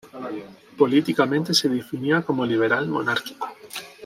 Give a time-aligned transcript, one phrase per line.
[0.79, 3.47] Políticamente se definía como liberal monárquico.